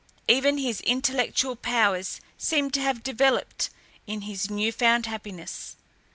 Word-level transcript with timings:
Even 0.27 0.57
his 0.57 0.81
intellectual 0.81 1.55
powers 1.55 2.19
seemed 2.35 2.73
to 2.73 2.81
have 2.81 3.03
developed 3.03 3.69
in 4.07 4.21
his 4.21 4.49
new 4.49 4.71
found 4.71 5.05
happiness. 5.05 5.75